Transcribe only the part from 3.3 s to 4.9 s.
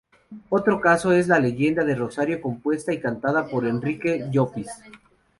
por Enrique Llopis.